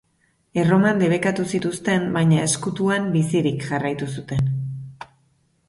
[0.61, 4.53] Erroman debekatu zituzten baina ezkutuan bizirik jarraitu zuten.